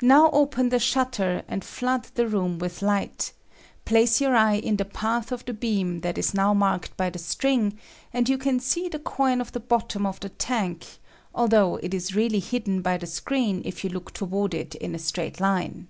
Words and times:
Now 0.00 0.30
open 0.30 0.70
the 0.70 0.78
shutter 0.78 1.42
and 1.46 1.62
flood 1.62 2.04
the 2.14 2.26
room 2.26 2.58
with 2.58 2.80
light; 2.80 3.34
place 3.84 4.18
your 4.18 4.34
eye 4.34 4.54
in 4.54 4.76
the 4.76 4.86
path 4.86 5.32
of 5.32 5.44
the 5.44 5.52
beam 5.52 6.00
that 6.00 6.16
is 6.16 6.32
now 6.32 6.54
marked 6.54 6.96
by 6.96 7.10
the 7.10 7.18
string 7.18 7.78
and 8.10 8.26
you 8.26 8.38
can 8.38 8.58
see 8.58 8.88
the 8.88 8.98
coin 8.98 9.38
at 9.38 9.48
the 9.52 9.60
bottom 9.60 10.06
of 10.06 10.18
the 10.20 10.30
tank, 10.30 10.86
although 11.34 11.76
it 11.76 11.92
is 11.92 12.16
really 12.16 12.40
hidden 12.40 12.80
by 12.80 12.96
the 12.96 13.06
screen 13.06 13.60
if 13.66 13.84
you 13.84 13.90
look 13.90 14.14
toward 14.14 14.54
it 14.54 14.76
in 14.76 14.94
a 14.94 14.98
straight 14.98 15.40
line. 15.40 15.88